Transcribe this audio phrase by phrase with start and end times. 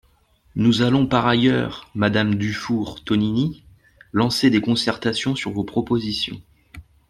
[0.55, 3.63] Nous allons par ailleurs, madame Dufour-Tonini,
[4.11, 6.41] lancer des concertations sur vos propositions.